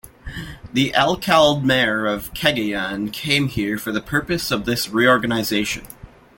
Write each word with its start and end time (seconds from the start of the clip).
The 0.73 0.91
alcalde 0.95 1.63
mayor 1.63 2.07
of 2.07 2.33
Cagayan 2.33 3.13
came 3.13 3.47
here 3.49 3.77
for 3.77 3.91
the 3.91 4.01
purpose 4.01 4.49
of 4.49 4.65
this 4.65 4.89
reorganization. 4.89 5.85